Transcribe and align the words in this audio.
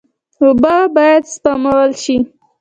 اوبه 0.43 0.75
باید 0.95 1.23
سپمول 1.33 1.89
شي. 2.03 2.17